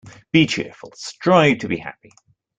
Be 0.31 0.47
cheerful. 0.47 0.93
Strive 0.95 1.59
to 1.59 1.67
be 1.67 1.77
happy. 1.77 2.09